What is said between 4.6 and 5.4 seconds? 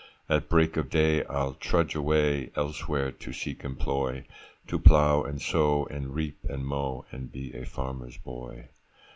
To plow and